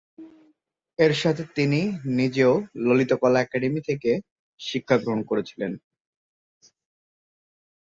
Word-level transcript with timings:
এর 0.99 1.13
সাথে 1.13 1.43
তিনি 1.55 1.81
নিজেও 2.17 2.53
ললিত 2.85 3.11
কলা 3.21 3.39
একাডেমী 3.41 3.81
থেকে 3.81 4.11
শিক্ষা 4.59 4.95
গ্রহণ 4.97 5.21
করেছিলেন। 5.23 5.71